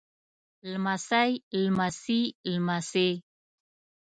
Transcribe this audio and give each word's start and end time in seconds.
لمسی 0.71 1.29
لمسي 1.61 2.19
لمسې 2.51 3.09